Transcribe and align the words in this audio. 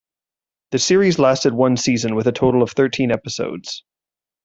The 0.71 0.79
series 0.79 1.19
lasted 1.19 1.53
one 1.53 1.77
season, 1.77 2.15
with 2.15 2.25
a 2.25 2.31
total 2.31 2.63
of 2.63 2.71
thirteen 2.71 3.11
episodes. 3.11 3.83